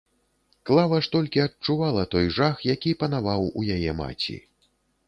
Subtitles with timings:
[0.69, 4.43] Клава ж толькі адчувала той жах, які панаваў у яе маці.